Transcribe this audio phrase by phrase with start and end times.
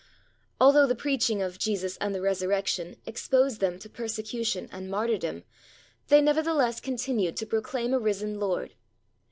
[0.59, 5.43] Although the preaching of "Jesus and the Resurrection" exposed them to persecution and martyrdom,
[6.07, 8.73] they nevertheless continued to proclaim a risen Lord.